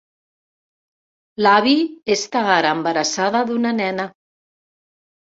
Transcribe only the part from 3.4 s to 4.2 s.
d'una nena.